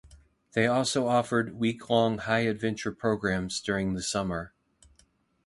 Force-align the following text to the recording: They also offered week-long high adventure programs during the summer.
They 0.53 0.65
also 0.65 1.05
offered 1.05 1.59
week-long 1.59 2.17
high 2.17 2.39
adventure 2.47 2.91
programs 2.91 3.61
during 3.61 3.93
the 3.93 4.01
summer. 4.01 4.51